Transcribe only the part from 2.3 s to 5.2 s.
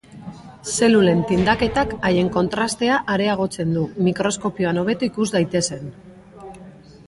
kontrastea areagotzen du, mikroskopioan hobeto